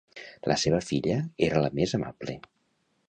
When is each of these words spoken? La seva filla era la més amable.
La 0.51 0.55
seva 0.61 0.79
filla 0.87 1.17
era 1.49 1.61
la 1.67 1.71
més 1.81 1.95
amable. 1.99 2.39